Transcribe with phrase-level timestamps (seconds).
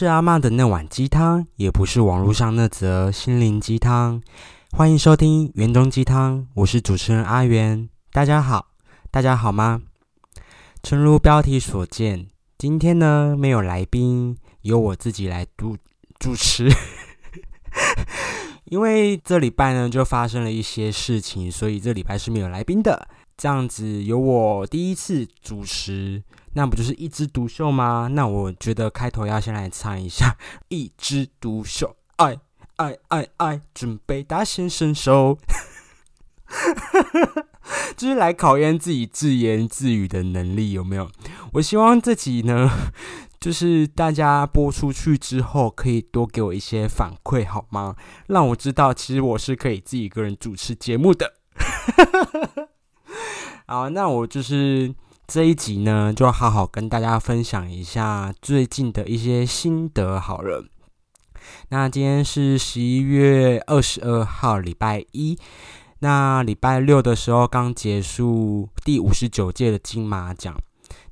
[0.00, 4.22] 是阿妈的那碗鸡汤，也不是网络上那则心灵鸡汤。
[4.72, 7.86] 欢迎收听园中鸡汤，我是主持人阿元。
[8.10, 8.68] 大家好，
[9.10, 9.82] 大家好吗？
[10.82, 15.76] 诚如标题所见，今天呢没有来宾，由我自己来主
[16.18, 16.70] 主持。
[18.64, 23.06] 因为这礼拜呢就发生了一些事情，所以这礼拜是没有来宾的。
[23.40, 26.22] 这样子由我第一次主持，
[26.52, 28.06] 那不就是一枝独秀吗？
[28.12, 30.36] 那我觉得开头要先来唱一下
[30.68, 32.38] 《一枝独秀》，爱
[32.76, 35.38] 爱爱爱，准备大显身手，
[37.96, 41.10] 就是来考验自己自言自语的能力有没有？
[41.54, 42.70] 我希望这集呢，
[43.40, 47.96] 就是大家播出去之后，可以多给我一些反馈好吗？
[48.26, 51.36] 让我知道，其实我是可以自己一个人主持节目的。
[53.66, 54.94] 好，那我就是
[55.26, 60.64] 这一集呢，就好好跟大家分享一下最近的一些心得好了。
[61.68, 65.38] 那今天是十一月二十二号，礼拜一。
[66.00, 70.54] 那礼拜六的时候刚结束第五十九届的金马奖。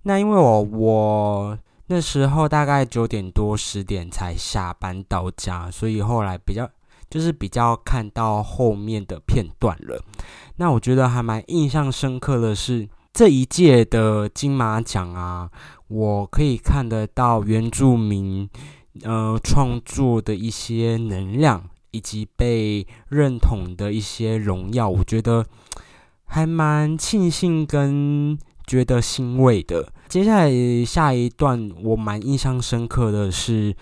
[0.02, 6.68] 那因为我我那时候大概九点多十点才下班到家，所以后来比较
[7.10, 10.02] 就是比较看到后面的片段了。
[10.56, 15.50] 那我觉得还蛮印象深刻的是这一届的金马奖啊，
[15.88, 18.48] 我可以看得到原住民
[19.02, 25.44] 呃创作的一些能量，以及被认同的一些荣耀，我觉得
[26.24, 29.92] 还蛮庆幸跟觉得欣慰的。
[30.08, 33.74] 接下来下一段我蛮印象深刻的是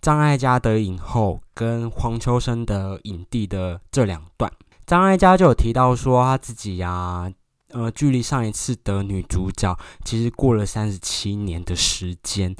[0.00, 4.52] 张艾嘉得影后跟黄秋生的影帝的这两段。
[4.86, 7.30] 张艾嘉就有提到说，他自己呀，
[7.72, 12.54] 呃，距离上一次得女主角，其实过了三十七年的时间。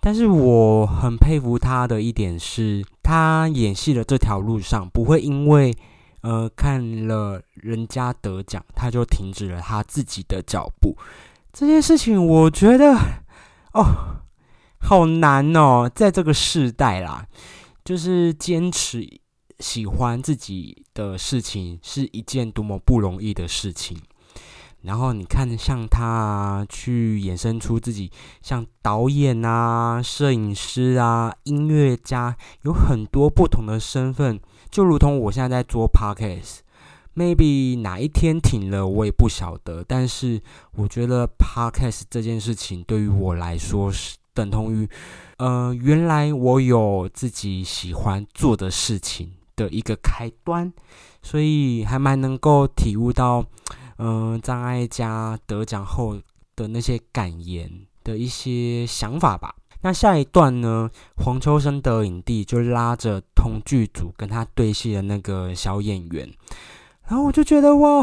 [0.00, 5.72] 但是我很佩服他的一点是，他演戏的这条路上，不会因为
[6.22, 10.96] 呃看了人家得奖，他就停止了他自己的脚步。
[11.52, 12.96] 这件事情，我觉得
[13.74, 14.21] 哦，
[14.82, 17.26] 好难哦，在这个时代啦，
[17.84, 19.20] 就是坚持。
[19.60, 23.96] 喜欢自己的事情是一件多么不容易的事情。
[24.80, 28.10] 然后你看，像他啊去衍生出自己，
[28.42, 34.40] 像导演啊、摄影师啊、音乐家，有很多不同的身份。
[34.68, 39.84] 就如同我现在在做 podcast，maybe 哪一天停了，我也不晓得。
[39.86, 44.88] 但是我觉得 podcast 这件事情对于我来说是等同于，
[45.38, 49.32] 呃，原来我有自己喜欢做的事情。
[49.54, 50.72] 的一个开端，
[51.22, 53.44] 所以还蛮能够体悟到，
[53.98, 56.18] 嗯，张艾嘉得奖后
[56.56, 57.70] 的那些感言
[58.02, 59.54] 的一些想法吧。
[59.82, 66.32] 那下一段呢，黄秋生得影帝就拉着同剧组跟他对戏的那个小演员，
[67.08, 68.02] 然后我就觉得哇，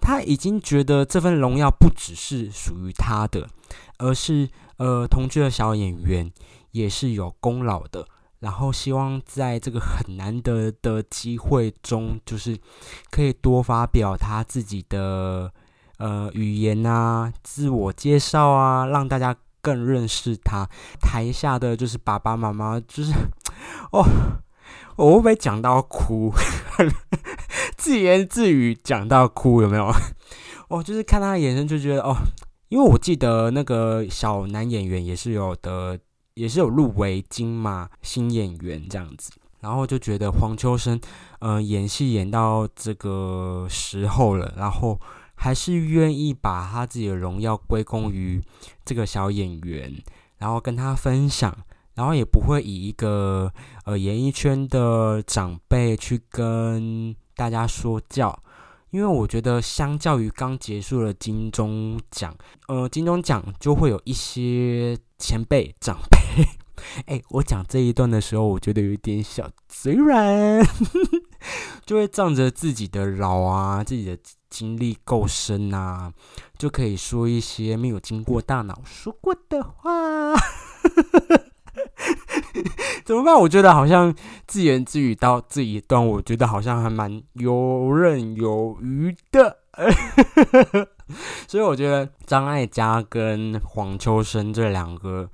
[0.00, 3.48] 他已经觉得这份荣耀不只是属于他的，
[3.98, 4.48] 而是
[4.82, 6.28] 呃同居的小演员
[6.72, 8.04] 也是有功劳的。
[8.40, 12.58] 然后希望在这个很难得的机会中，就是
[13.08, 15.52] 可以多发表他自己的
[15.98, 20.68] 呃语言啊、自我介绍啊，让大家更认识他。
[21.00, 23.12] 台下的就是爸爸妈妈，就是
[23.92, 24.04] 哦，
[24.96, 26.32] 我会不会讲到哭？
[27.78, 29.88] 自言自语讲到哭有没有？
[30.66, 32.16] 哦，就是看他的眼神就觉得哦，
[32.72, 36.00] 因为我记得那个小男演员也是有的。
[36.34, 40.98] 也是有入围金马新演员这样子，然后就觉得黄秋生，
[41.40, 44.98] 呃，演戏演到这个时候了，然后
[45.34, 48.42] 还是愿意把他自己的荣耀归功于
[48.82, 49.94] 这个小演员，
[50.38, 51.54] 然后跟他分享，
[51.96, 53.52] 然后也不会以一个
[53.84, 58.42] 呃演艺圈的长辈去跟大家说教。
[58.92, 62.36] 因为我觉得，相较于刚结束了金钟奖，
[62.68, 66.18] 呃，金钟奖就会有一些前辈长辈。
[67.06, 70.62] 哎，我讲这一段的时候，我觉得有一点小嘴软，
[71.86, 74.18] 就会仗着自己的老啊，自己的
[74.50, 76.12] 经历够深啊，
[76.58, 80.34] 就可以说一些没有经过大脑说过的话。
[83.04, 83.34] 怎么办？
[83.34, 84.14] 我觉得好像
[84.46, 89.58] 自言自语到这一段，我觉得好像还蛮游刃有余的。
[91.48, 95.28] 所以我觉得张艾嘉跟黄秋生这两个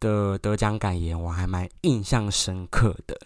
[0.00, 3.16] 的得奖感言，我还蛮印象深刻的。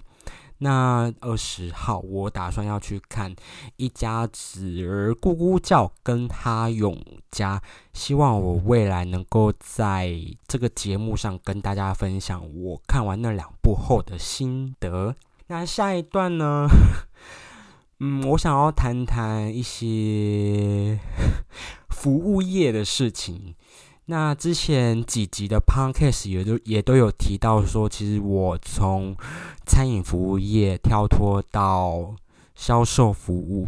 [0.59, 3.35] 那二十号我打算要去看
[3.77, 6.99] 一家子儿咕咕叫跟哈永
[7.31, 7.61] 家，
[7.93, 10.15] 希望我未来能够在
[10.49, 15.15] 这个节目上跟大家分享我看完那两部后的心得。
[15.49, 16.67] 那下一段呢？
[18.01, 20.99] 嗯，我想要谈谈一些
[21.89, 23.55] 服务业的事情。
[24.09, 29.17] 那之前几集的 podcast 也都也都有提到说，其实我从
[29.67, 32.15] 餐饮服务业跳脱到
[32.55, 33.67] 销售服务，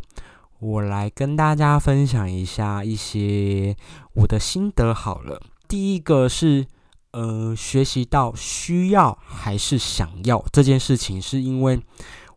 [0.61, 3.77] 我来跟大家分享一下一些
[4.15, 4.95] 我的心得。
[4.95, 6.67] 好了，第一个是
[7.11, 11.81] 呃，学习到需要还是想要这件事情，是因为。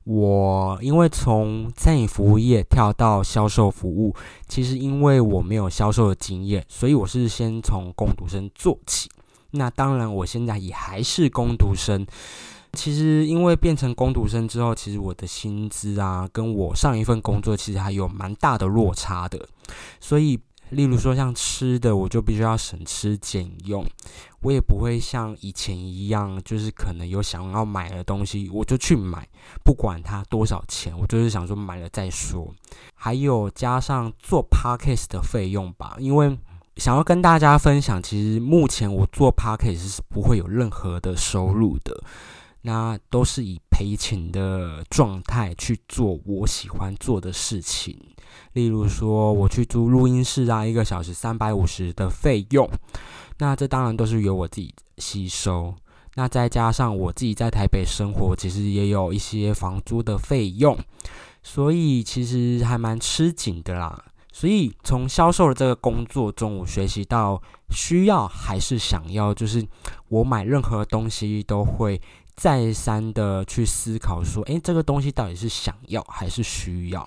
[0.04, 4.16] 我因为从餐饮服务业跳到销售服务，
[4.48, 9.10] 其实因为我没有销售的经验，所以我是先从工读生做起。
[9.52, 12.06] 那当然，我现在也还是工读生。
[12.74, 19.48] 其实因为变成工读生之后，其实我的薪资啊，跟我上一份工作其实还有蛮大的落差的，
[20.00, 20.40] 所以。
[20.72, 23.86] 例如说像吃的，我就必须要省吃俭用，
[24.42, 29.28] 我也不会像以前一样，就是可能有想要买的东西，我就去买，
[29.64, 32.54] 不管它多少钱，我就是想说买了再说。
[32.96, 36.38] 还有加上做 podcast 的费用吧，因为
[36.78, 42.04] 想要跟大家分享，其实目前我做 podcast 是不会有任何的收入的。
[42.64, 48.00] 那都是以赔钱的状态去做我喜欢做的事情，
[48.54, 52.70] 例如说我去租录音室啊，一个小时三百五十的费用，
[53.38, 55.74] 那这当然都是由我自己吸收。
[56.16, 60.78] 那再加上我自己在台北生活，其实也有一些房租的费用，
[61.42, 64.04] 所以其实还蛮吃紧的啦。
[64.34, 69.66] 所以从销售的这个工作中，我学习到需要还是想要，就是
[70.10, 72.02] 我买任何东西都会。
[72.34, 77.06] 再三的去思考，说，诶，这个东西到底是想要还是需要？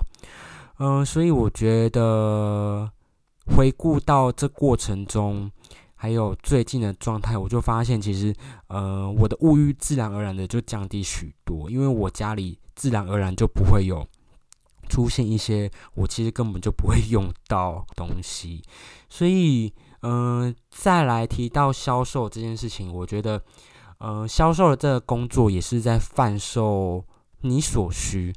[0.78, 2.90] 嗯，所以我觉得
[3.46, 5.50] 回顾到这过程中，
[5.94, 8.34] 还有最近的状态，我就发现，其实，
[8.68, 14.06] 呃，我的物欲自然而然的就降低许多，因为我家里自然而然就不会有
[14.88, 18.62] 出现一些我其实根本就不会用到东西。
[19.08, 19.72] 所以，
[20.02, 23.42] 嗯，再来提到销售这件事情，我觉得。
[23.98, 27.02] 呃，销售的这个工作也是在贩售
[27.40, 28.34] 你所需。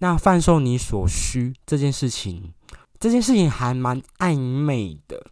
[0.00, 2.52] 那贩售你所需这件事情，
[2.98, 5.24] 这件事情还蛮暧昧的。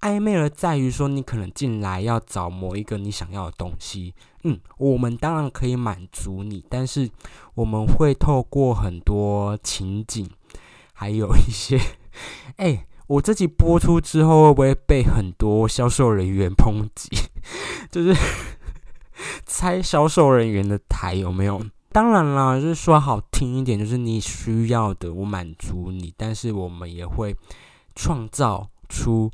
[0.00, 7.10] 暧昧的在于说，你可能进来要找某一个你想要的东西，嗯，我们当然可以满足你，但是
[7.54, 10.28] 我们会透过很多情景，
[10.92, 11.80] 还有一些，
[12.58, 17.08] 哎，我这集播出之后会不会被很多销售人员抨击？
[17.90, 18.14] 就是。
[19.44, 21.60] 猜销售人员的台有没有？
[21.98, 27.34] 当然啦，就是说好听一点，就是你需要的我满足你，但是我们也会
[27.96, 29.28] 创造出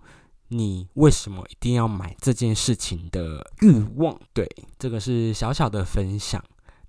[0.49, 4.19] 你为什么一定要买这件事情的欲望。
[4.33, 6.43] 对，这个是小小的分享。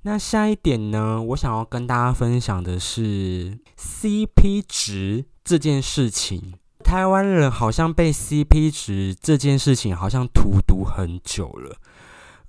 [0.04, 6.54] 那下一点呢，我想要跟大家分享的是 CP 值这件事情。
[6.86, 11.76] 台湾人好像被 CP 值这件事情好像荼毒很久了。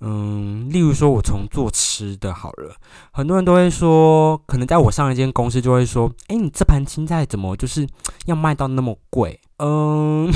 [0.01, 2.75] 嗯，例如说，我从做吃的好了，
[3.13, 7.89] 很多人都会说，可能在我上一间公司就会说，哎，你这盘青菜怎么就是
[8.27, 9.41] 要卖到那么贵？
[9.59, 10.31] 嗯，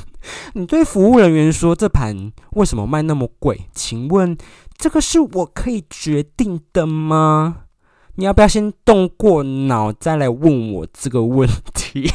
[0.52, 3.68] 你对服务人员说这盘为什么卖那么贵？
[3.74, 4.36] 请问
[4.76, 7.62] 这个是我可以决定的吗？
[8.16, 12.10] 你要不要先动过脑再来问我这个问题？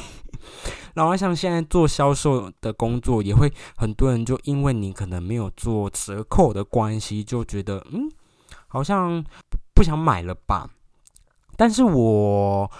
[0.93, 8.09] 然后像现在做销售的工作，也会很多人就因为你可能没有做折扣的关系，就觉得嗯，
[8.67, 9.23] 好像
[9.73, 10.69] 不想买了吧。
[11.55, 12.71] 但是我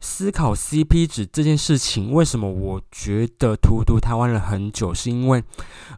[0.00, 5.44] 思考 CP 值这件事情，为什么我觉得荼毒台湾了很久，是因为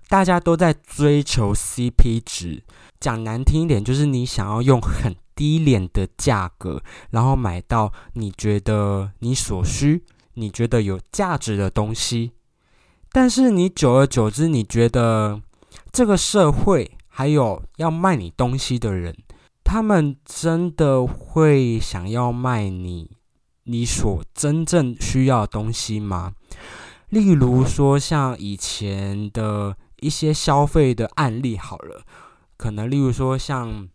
[0.08, 2.64] 大家都在追求 CP 值。
[2.98, 10.04] 讲难听一点，就是你想要用很低廉的价格，然后买到你觉得你所需。
[10.34, 12.32] 你觉得有价值的东西，
[13.10, 15.40] 但是你久而久之，你觉得
[15.90, 19.16] 这个社会还有要卖你东西的人，
[19.62, 23.10] 他们真的会想要卖你
[23.64, 26.32] 你所真正需要的东西吗？
[27.08, 32.02] 例如说，像以前的一些消费的案例，好了，
[32.56, 33.88] 可能例如说像。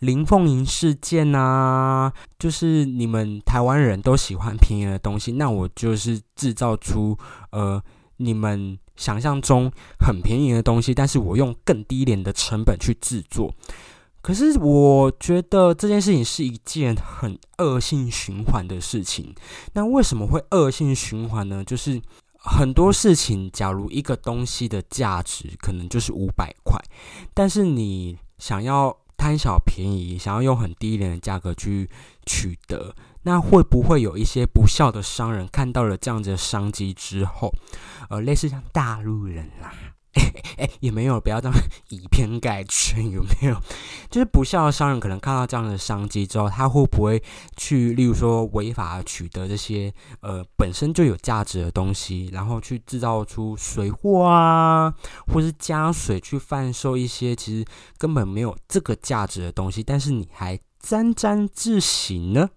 [0.00, 7.16] 林凤营事件啊，就是你们台湾人都喜欢便宜的东西，那我就是制造出
[7.52, 7.82] 呃
[8.18, 13.54] 你们想象中很便宜的东西，但是我用更低廉的成本去制作。
[14.22, 19.34] 可是我觉得这件事情是一件很恶性循环的事情。
[19.72, 21.64] 那为什么会恶性循环呢？
[21.64, 21.98] 就是
[22.36, 26.78] 很多事情，假如一个东西的价值可能就是五百块，
[27.32, 31.86] 但是你想要贪小便宜，想要用很低廉的价格去
[32.24, 37.52] 取得，那会不会有一些不孝的商人看到了这样子的商机之后，
[38.08, 39.74] 呃，类似像大陆人啦？
[40.14, 41.56] 哎， 也没有，不要这样
[41.88, 43.56] 以偏概全，有没有？
[44.10, 47.22] 就是不孝的商人可能看到这样的商机之后，他会不会
[47.56, 54.92] 去，例如说违法取得这些呃本身就有价值的东西，然后去制造出水货啊，
[55.28, 57.64] 或是加水去贩售一些其实
[57.96, 62.50] 根本没有这个价值的东西，但是你还沾沾自喜呢？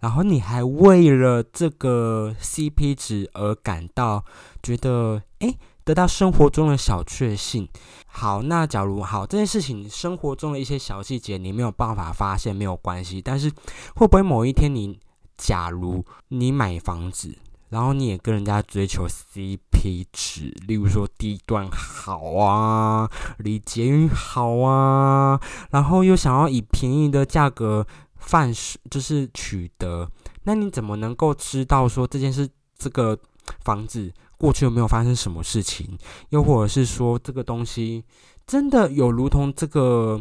[0.00, 4.24] 然后你还为了这个 CP 值而感到
[4.60, 5.54] 觉得哎？
[5.84, 7.68] 得到生活中的小确幸。
[8.06, 13.20] 好，那假如好这件事情，生活中的一些小细节你没有办法发现，没有关系。
[13.22, 13.50] 但是
[13.94, 14.98] 会不会某一天你，
[15.36, 17.36] 假如你买房子，
[17.70, 27.86] 然后你也跟人家追求 CP 值，例如说地段好啊，离捷运好啊，然后又想要以便宜的价格
[28.16, 28.52] 贩，
[28.90, 30.06] 就是取得，
[30.44, 32.46] 那你怎么能够知道说这件事
[32.76, 33.18] 这个
[33.64, 34.12] 房子？
[34.42, 35.96] 过去有没有发生什么事情？
[36.30, 38.02] 又或者是说，这个东西
[38.44, 40.20] 真的有如同这个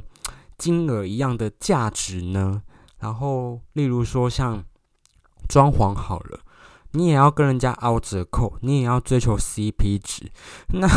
[0.60, 2.62] 金额一样的价值呢？
[3.00, 4.64] 然后，例如说像
[5.50, 6.42] 装潢好了，
[6.92, 10.32] 你也要跟人家凹折扣，你也要追求 CP 值。
[10.80, 10.88] 那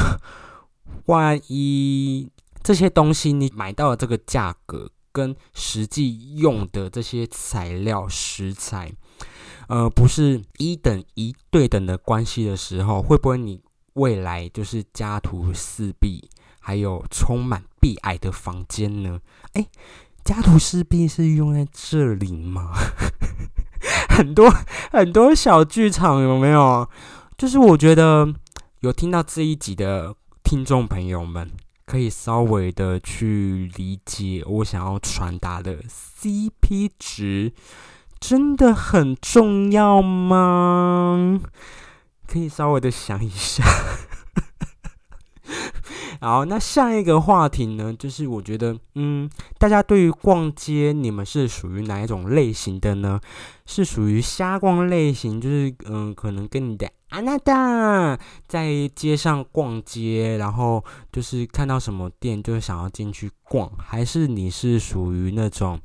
[1.07, 2.31] 万一
[2.63, 8.93] 这些东西你买到的这个价格，跟实际用的这些材料食材，
[9.69, 13.61] 呃，不是一等一对等的关系的时候，会不会你
[13.95, 16.29] 未来就是家徒四壁，
[16.61, 19.21] 还有充满壁癌的房间呢？
[19.53, 19.67] 哎，
[20.25, 22.73] 家徒四壁是用在这里吗？
[24.09, 24.51] 很多
[24.93, 26.89] 很多小剧场有没有？
[27.37, 28.33] 就是我觉得
[28.81, 31.51] 有听到这一集的听众朋友们，
[31.85, 37.53] 可以稍微的去理解我想要传达的 CP 值。
[38.27, 41.39] 真的很重要吗？
[42.27, 43.63] 可以稍微的想一下。
[46.23, 49.29] 好，那下一个话题呢，就是我觉得，嗯，
[49.59, 53.21] 大家对于逛街，你们是属于哪一种类型的呢？
[53.67, 65.79] 是属于瞎逛类型，就是嗯，可能跟你的阿娜达在街上逛街，然后就是看到什么店就想要进去逛，还是你是属于那种？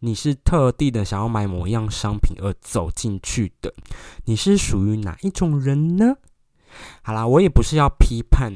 [0.00, 3.72] 你是特地的想要买某一样商品而走进去的，
[4.24, 6.16] 你是属于哪一种人呢？
[7.02, 8.52] 好啦，我也不是要批判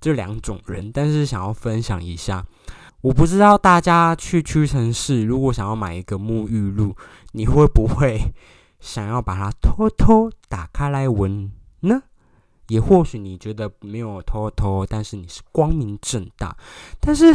[0.00, 2.44] 这两种人，但是想要分享一下。
[3.00, 6.96] 我不知道大家去屈臣氏，如果想要买一个沐浴露，
[7.32, 8.20] 你会不会
[8.80, 12.02] 想要把它偷偷打开来闻呢？
[12.68, 16.56] 也或许你觉得没有偷偷，但是你是光明正大，
[17.00, 17.34] 但是。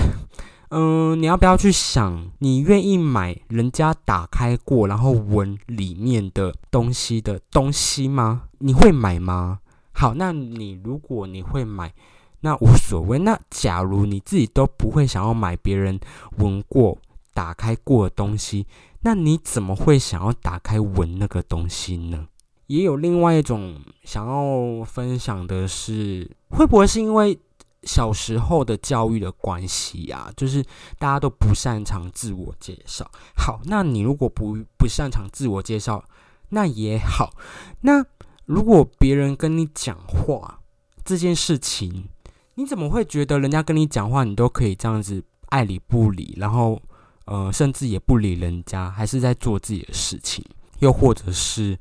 [0.75, 8.45] 嗯，你要不要去想，你愿意买人家打开过，然后闻里面的东西的东西吗？
[8.57, 9.59] 你会买吗？
[9.91, 11.93] 好，那你如果你会买，
[12.39, 13.19] 那无所谓。
[13.19, 15.99] 那假如你自己都不会想要买别人
[16.39, 16.97] 闻过、
[17.35, 18.65] 打开过的东西，
[19.01, 22.27] 那你怎么会想要打开闻那个东西呢？
[22.65, 27.37] 也有另外一种想要分享的是，会不会是因为？
[27.85, 30.63] 小时候的教育的关系啊，就是
[30.97, 33.09] 大家都不擅长自我介绍。
[33.35, 36.03] 好，那你如果不不擅长自我介绍，
[36.49, 37.33] 那也好。
[37.81, 38.05] 那
[38.45, 40.59] 如果别人跟你讲话
[41.03, 42.09] 这件事情，
[42.55, 46.81] 你怎么会觉得人家跟你讲话，你都可以这样子爱理不理，然后
[47.25, 50.43] 呃，甚至也不理人家，还是在做自己的事情？
[50.79, 51.79] 又或者是，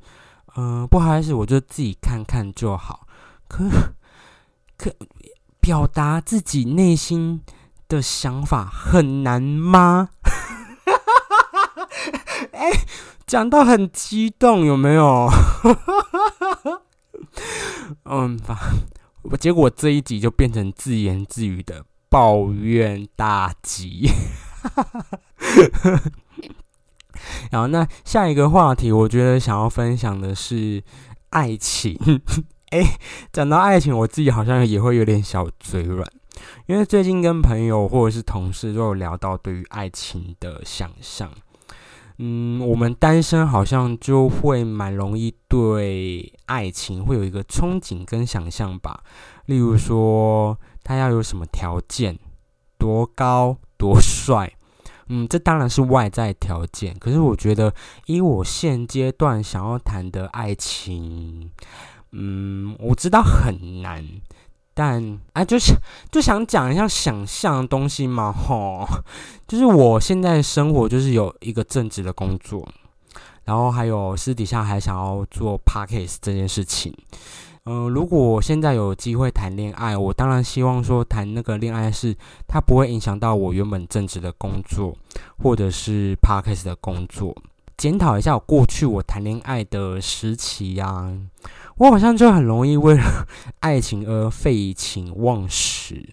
[0.55, 3.07] 嗯，不好意思，我就自己看看就好。
[3.47, 3.69] 可
[4.77, 4.89] 可。
[5.63, 7.41] 表达自己内心
[7.87, 10.09] 的想法很难吗？
[12.51, 12.69] 哎，
[13.25, 15.29] 讲到很激动，有没有？
[18.03, 18.59] 嗯吧，
[19.21, 24.09] 我结果这一集就变成自言自语的抱怨大集。
[27.51, 30.83] 然后，那下一个话题，我觉得想要分享的是
[31.29, 31.97] 爱情。
[32.73, 32.97] 哎，
[33.31, 36.11] 讲到爱情，我自己好像也会有点小嘴软，
[36.65, 41.29] 因为最近跟朋友或者是同事都有聊到对于爱情的想象。
[42.17, 49.03] 嗯，我们单身好像就会蛮容易对爱情会有一个憧憬跟想象吧。
[49.45, 52.17] 例如说，他要有什么条件，
[52.79, 54.51] 多高多帅，
[55.09, 56.97] 嗯，这当然是外在条件。
[56.97, 57.71] 可是我觉得，
[58.07, 61.51] 以我现阶段想要谈的爱情，
[62.15, 64.07] 嗯，我知道很难，
[64.75, 65.73] 但啊，就是
[66.11, 68.87] 就想讲一下想象的东西嘛， 吼，
[69.47, 72.67] 就是我现在生活就是有一个正职的工作，
[73.45, 76.95] 然后还有私底下还想要做 parkes 这件事情。
[77.65, 82.15] 嗯，如果我现在有机会谈恋爱，我当然希望说谈那个恋爱是
[82.47, 84.95] 它不会影响到我原本正职的工作，
[85.41, 87.35] 或者是 parkes 的工作。
[87.77, 91.11] 检讨一下我过去我谈恋爱的时期啊，
[91.77, 93.27] 我好像就很容易为了
[93.61, 96.09] 爱情而废寝忘食，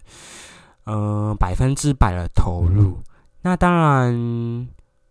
[0.85, 2.99] 嗯，百分之百的投入。
[3.43, 4.67] 那当然，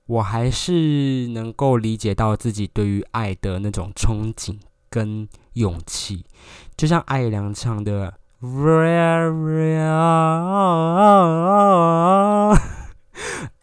[0.06, 6.24] 我还是能够理解到自己对于爱的那种憧憬跟勇气，
[6.76, 8.14] 就像艾良唱的。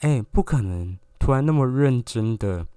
[0.02, 2.68] 哎，不可能突然那么认真的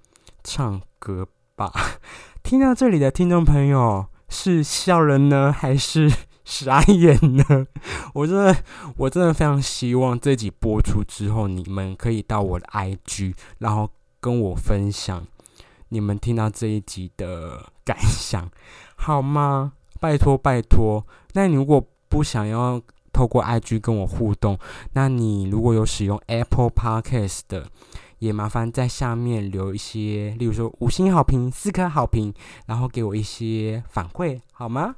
[0.42, 1.72] 唱歌吧？
[2.42, 6.10] 听到这里的听众朋友是笑人呢，还是
[6.44, 7.44] 傻眼呢？
[8.14, 8.56] 我真的，
[8.96, 15.26] 我真的非常希望这集播出之后，你们可以到我的 IG，然后跟我分享
[15.90, 18.50] 你们听到这一集的感想，
[18.96, 19.72] 好吗？
[20.00, 22.80] 拜托拜托，那你如果不想要
[23.12, 24.58] 透过 IG 跟我互动，
[24.94, 27.68] 那你如果有使用 Apple Podcast 的，
[28.20, 32.32] 也麻烦在下面留一些，例如说五星好评、四颗好评，
[32.66, 34.94] 然后给我一些反馈，好吗？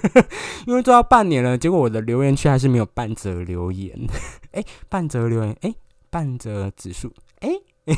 [0.66, 3.98] 因为做到半年了，结果我的留言区还是没有半折留言。
[4.52, 5.74] 哎，半折留言，哎，
[6.10, 7.48] 半折指数，哎，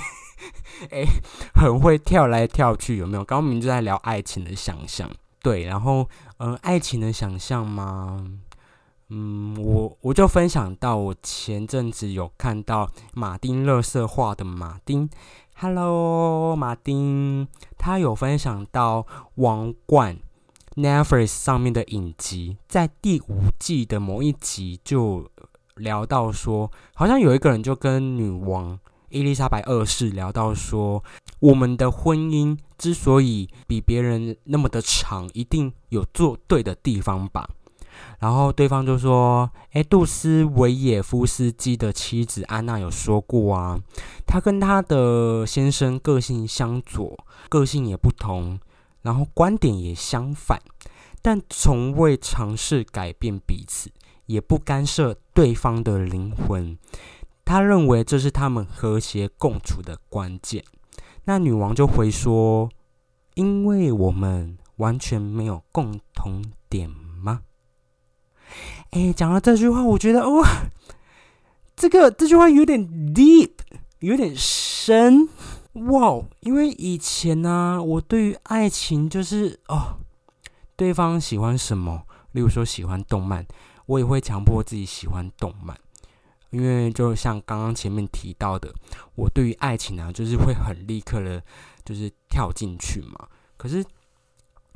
[0.91, 1.05] 哎，
[1.55, 3.25] 很会跳来跳去，有没有？
[3.25, 5.11] 刚刚明就在聊爱情的想象。
[5.43, 6.07] 对，然后，
[6.37, 8.25] 嗯，爱情的想象吗？
[9.13, 15.11] 嗯，我我就分享到，我前阵子有看到马丁乐色画的马丁
[15.57, 19.03] ，Hello，马丁，他有分享到
[19.35, 20.17] 《王冠》
[20.81, 25.29] Netflix 上面的影集，在第五季的某一集就
[25.75, 28.79] 聊到说，好像有一个人就跟女王。
[29.09, 31.03] 伊丽莎白二世聊到说，
[31.41, 37.51] 我们的婚姻之所以比别人那么的长，一定有做对的地方吧。
[38.19, 43.81] 然后对方就说：“哎，杜斯维也夫斯基的妻子安娜有说过啊，
[44.27, 47.17] 她跟她的先生个性相左，
[47.49, 48.61] 个性也不同，
[49.03, 50.61] 然后观点也相反，
[51.23, 53.91] 但从未尝试改变彼此，
[54.27, 56.77] 也不干涉对方的灵魂。”
[57.43, 60.63] 他认为这是他们和谐共处的关键。
[61.25, 62.69] 那女王就回说
[63.35, 67.41] ：“因为我们完全没有共同点吗？”
[68.91, 70.67] 哎，讲到这句话，我觉得哇，
[71.77, 72.81] 这个这句话有点
[73.15, 73.53] deep，
[74.01, 75.29] 有点深
[75.75, 76.23] 哇。
[76.41, 79.99] 因为以前呢，我对于爱情就是哦，
[80.75, 83.47] 对方喜欢什么，例如说喜欢动漫，
[83.87, 85.79] 我也会强迫自己喜欢动漫。
[86.51, 88.75] 因为就像刚刚前面提到的，
[89.15, 91.41] 我对于爱情啊，就是会很立刻的，
[91.85, 93.29] 就是跳进去嘛。
[93.57, 93.85] 可是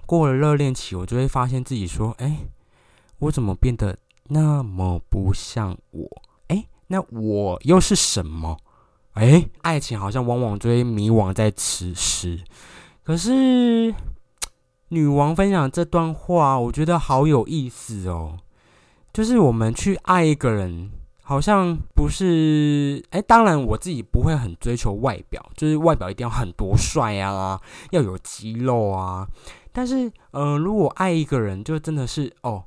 [0.07, 2.47] 过了热恋期，我就会发现自己说：“哎，
[3.19, 6.09] 我怎么变得那么不像我？
[6.49, 8.57] 哎，那我又是什么？
[9.13, 12.41] 哎，爱情好像往往追迷惘在此时。
[13.03, 13.95] 可是
[14.89, 18.39] 女王分享这段话，我觉得好有意思哦。
[19.13, 20.91] 就是我们去爱一个人。
[21.27, 27.59] 好像不是哎，当然我自己不会很追求外表，就是外表一定要很多帅啊，
[27.93, 29.27] 要有肌肉啊。
[29.73, 32.65] 但是，嗯，如果爱一个人，就真的是哦，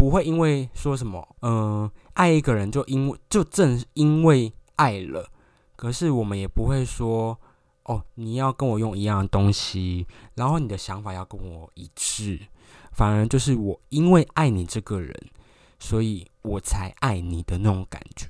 [0.00, 5.28] 不会因为说什么，嗯，爱一个人就因为就正因为爱了，
[5.76, 7.38] 可是我们也不会说
[7.84, 12.40] 哦，你要跟我用一样的东西，然后你的想法要跟我一致，
[12.92, 15.14] 反而就是我因为爱你这个人。
[15.82, 18.26] 所以我才爱你的那种感觉。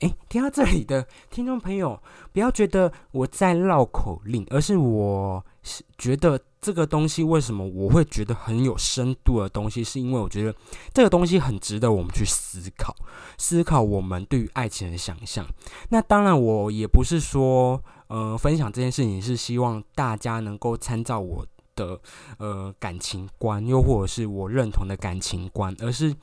[0.00, 2.02] 诶，听到这里的听众朋友，
[2.32, 10.54] 不要觉得我在绕口令，而是我是觉得这个东西为什么我会觉得很有深度的东西，是因为我觉得
[10.94, 12.94] 这个东西很值得我们去思考，
[13.36, 15.44] 思考我们对于爱情的想象。
[15.90, 21.44] 那当然，我也不是说，呃，分享这件事情是希望大家能够参照我
[21.74, 22.00] 的
[22.38, 26.14] 呃感情观，又或者是我认同的感情观，而是。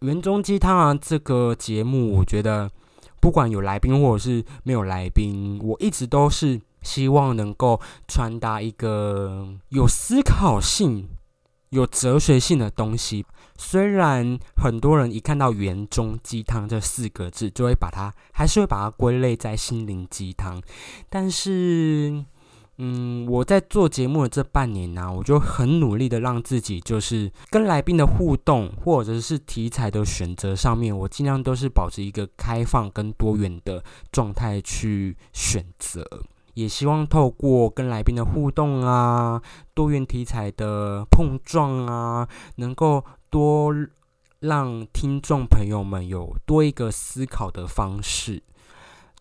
[0.00, 2.68] 园中鸡汤，这个节目，我觉得
[3.20, 11.08] 不管有来宾或者是没有来宾，我一直都是希望能够传达一个有思考性、
[11.70, 13.24] 有哲学性的东西。
[13.56, 20.60] 虽然很多人一看到“园中鸡汤”这四个字，就会把它还是会把它归类在心灵鸡汤，
[21.08, 22.24] 但是。
[22.78, 36.02] 嗯，我在做节目的这半年呢，我就很努力的让自己，就是跟来宾的互动，或者是题材的选择上面，我尽量都是保持一个开放跟多元的状态去选择。
[36.54, 39.42] 也希望透过跟来宾的互动啊，
[39.74, 43.74] 多元题材的碰撞啊，能够多
[44.40, 48.42] 让听众朋友们有多一个思考的方式。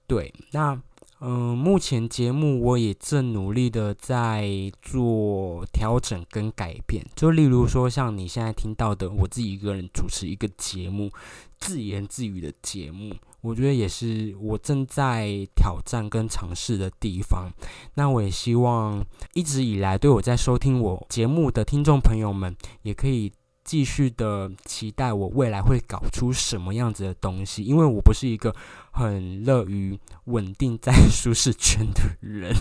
[0.07, 0.81] 对，那。
[1.23, 4.49] 嗯，目前节目我也正努力的在
[4.81, 11.11] 做调整跟改变，就例如说像你现在听到的，我自己一个人主持一个节目，
[11.59, 17.51] 自言自语的节目，我觉得也是我正在挑战跟尝试的地方。
[17.95, 23.31] 那我也希望一直以来对我在收听我节目的听众朋友们，也可以。
[23.63, 28.53] 继续的期待我未来会搞出什么样子的东西，因为我不是一个
[28.91, 32.53] 很乐于稳定在 舒适圈的人。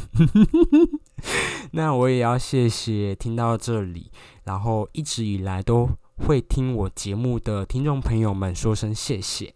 [1.73, 4.13] 那我也要谢谢听到这里，
[4.45, 5.89] 然后一直以来都
[6.27, 9.53] 会听我节目的听众朋友们说声谢谢，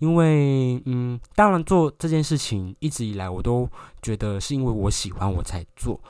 [0.00, 3.68] 因为嗯，当然做这件事情一直以来我都
[4.02, 6.00] 觉得是因为我喜欢我才做。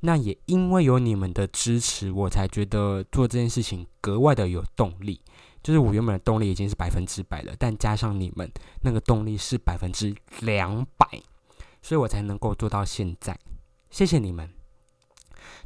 [0.00, 5.20] 那也因为有你们的支持，我才觉得做这件事情格外的有动力。
[5.62, 11.06] 就是我原本的动力已经是百分之百了，但加上你们那个动力是百分之两百，
[11.80, 13.38] 所以我才能够做到现在。
[13.90, 14.61] 谢谢你们。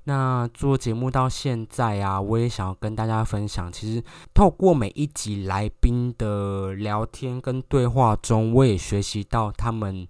[0.04, 4.02] 那做节目到现在啊，我也想要跟大家分享，其实
[4.34, 10.06] 透过每一集来宾的聊天跟对话中，我也学习到他们，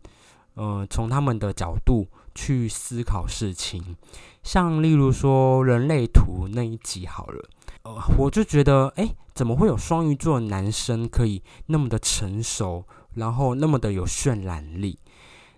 [0.56, 2.06] 嗯，从他们的角度。
[2.38, 3.96] 去思考事情，
[4.42, 7.48] 像例如说人类图那一集好了，
[7.84, 14.98] 呃，我就觉得，哎，怎么会有双鱼座男生可以那么的成熟，然后那么的有渲染力？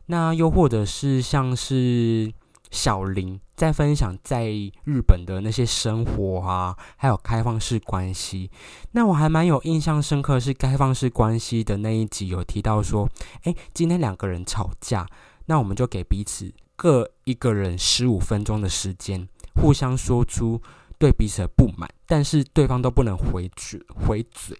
[0.06, 2.32] 那又或者是像是
[2.70, 4.46] 小林在分享在
[4.84, 8.50] 日本的那些生活啊，还有开放式关系，
[8.92, 13.08] 那我还蛮有印象深刻，是开放式关系的那一集有提到说，
[13.44, 15.06] 哎，今天两个人吵架，
[15.46, 16.52] 那我们就给彼此。
[16.80, 20.62] 各一个人十五分钟的时间，互相说出
[20.96, 24.56] 对彼此的不满，但是对方都不能回嘴回嘴。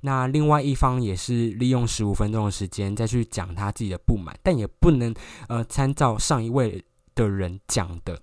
[0.00, 5.14] 那另外一方也是利用十五分钟的时间再去讲他自己的不满，但也不能
[5.46, 6.82] 呃参照上一位
[7.14, 8.20] 的人讲的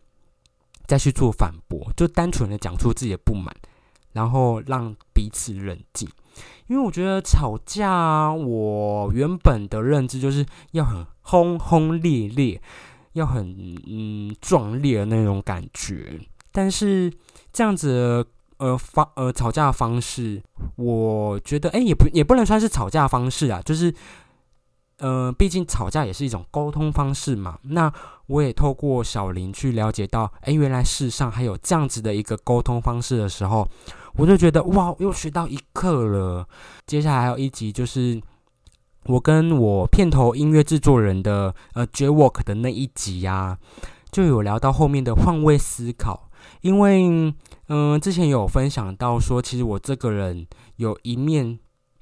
[0.87, 3.55] 再去做反驳，就单纯的讲出自己的不满，
[4.13, 6.07] 然后让彼此冷静。
[6.67, 12.61] 因为我觉得吵架，我原本的认知就是要很轰轰烈烈。
[13.13, 13.55] 要很
[13.87, 16.19] 嗯壮烈的那种感觉，
[16.51, 17.11] 但是
[17.51, 18.23] 这样子
[18.57, 20.41] 呃方呃吵架方式，
[20.75, 23.91] 我觉得哎也不也不能算是吵架方式啊，就是
[24.99, 27.57] 呃毕竟吵架也是一种沟通方式嘛。
[27.63, 27.91] 那
[28.27, 33.67] 我也透过小林去了解到，哎原来世上还有这样子的一个沟通方式的时候，
[34.15, 36.47] 我就觉得哇又学到一课了。
[36.85, 38.21] 接下来还有一集就是。
[39.05, 43.57] 我跟我片头音乐制作人的呃 J Work 的那一集呀，
[44.11, 46.29] 就有聊到后面的换位思考，
[46.61, 47.33] 因为
[47.69, 51.57] 嗯之前有分享到说，其实我这个人有一面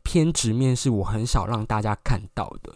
[0.08, 2.74] 偏执面是我很少让大家看到的，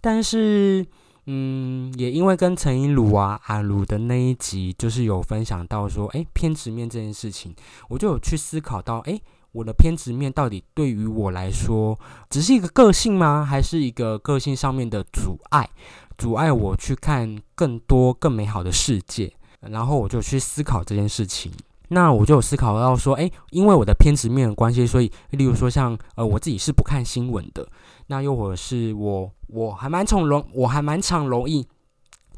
[0.00, 0.86] 但是
[1.26, 7.54] 嗯也因为跟陈一鲁啊阿鲁的那一集，就是有分享到说，哎偏执面这件事情，
[7.90, 9.20] 我就有去思考到，哎。
[9.52, 13.44] 我的偏执面到底对于我来说，只是一个个性吗？
[13.44, 15.68] 还是一个个性上面的阻碍，
[16.16, 19.32] 阻碍我去看更多更美好的世界？
[19.58, 21.50] 然后我就去思考这件事情。
[21.92, 27.66] 那我就有思考到说，诶，因为我的偏执面的关系，所以，例如说像呃，我自己是不看新闻的。
[28.06, 31.66] 那又或者是我，我还蛮从容，我还蛮常容易，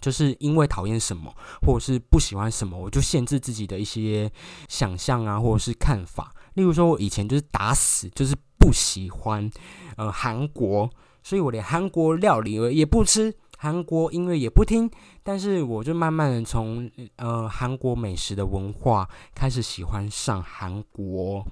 [0.00, 1.30] 就是因为讨厌什么，
[1.66, 4.30] 或者是不喜欢什么，我就限制自己的一些
[4.68, 6.32] 想象啊，或者是看法。
[6.54, 9.50] 例如说，我以前就是打死就是不喜欢
[9.96, 10.88] 呃韩国，
[11.22, 14.90] 所以我连韩国料理也不吃，韩国音乐也不听。
[15.22, 21.46] 但是我就慢慢的从呃韩国美食的文化开始喜欢上韩国，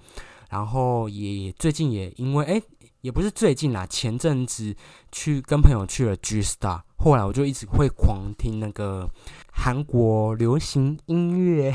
[0.50, 2.60] 然后也最近也因为哎
[3.02, 4.74] 也不是最近啦，前阵子
[5.12, 9.08] 去跟朋友去了 G Star，后来我就一直会狂听那个。
[9.52, 11.74] 韩国流行音乐，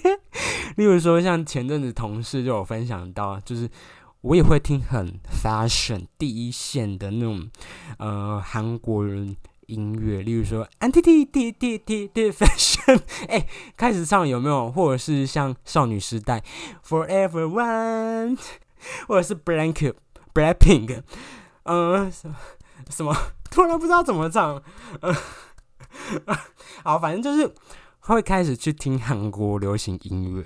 [0.76, 3.70] 例如说像前阵子同事就有分享到，就是
[4.20, 7.48] 我也会听很 fashion 第一线的那种
[7.98, 13.46] 呃韩国人音乐，例如说 anti t t t t t fashion，哎，
[13.76, 14.70] 开始唱有没有？
[14.70, 16.42] 或者是像少女时代
[16.86, 18.38] forever one，
[19.08, 19.92] 或者是 blank
[20.34, 21.02] blackpink，
[21.64, 22.36] 嗯，什么
[22.90, 23.14] 什么？
[23.50, 24.62] 突然不知道怎么唱，
[25.00, 25.14] 嗯，
[26.82, 27.54] 好，反正就是
[28.00, 30.44] 会开始去听韩国流行音乐。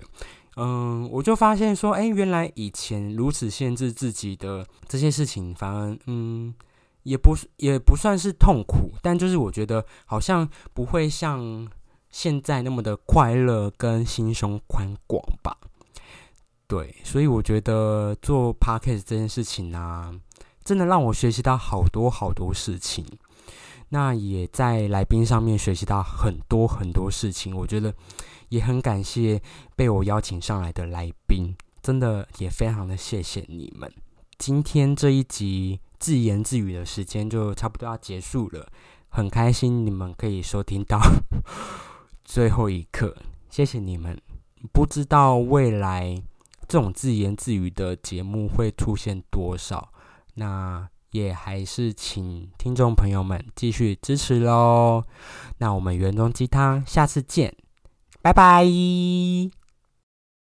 [0.60, 6.52] 嗯，我就发现说，哎，原来以前如此限制自己的这些事情，反而嗯，
[7.08, 11.66] 也不也不算是痛苦，但就是我觉得好像不会像
[12.10, 15.56] 现在那么的快乐跟心胸宽广吧。
[16.66, 20.14] 对，所以我觉得做 podcast 这件事情呢，
[20.62, 23.06] 真的让我学习到好多好多事情。
[23.90, 27.94] 那也在来宾上面学习到很多很多事情，我觉得。
[28.50, 29.42] 也很感谢
[29.76, 33.92] 被我邀请上来的来宾，真的也非常的谢谢你们。
[34.38, 38.70] 今天这一集自言自语的时间就差不多要结束了，
[39.08, 41.00] 很开心你们可以收听到
[42.24, 43.16] 最后一刻，
[43.50, 44.16] 谢谢你们。
[44.72, 46.20] 不知道未来
[46.66, 49.92] 这种自言自语的节目会出现多少，
[50.34, 55.04] 那也还是请听众朋友们继续支持喽。
[55.58, 57.54] 那我们圆中鸡汤下次见。
[58.20, 59.57] 拜拜。